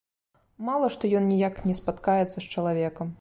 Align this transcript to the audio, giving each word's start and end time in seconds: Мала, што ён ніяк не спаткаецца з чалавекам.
Мала, 0.69 0.87
што 0.95 1.11
ён 1.19 1.29
ніяк 1.33 1.61
не 1.67 1.75
спаткаецца 1.83 2.35
з 2.39 2.45
чалавекам. 2.55 3.07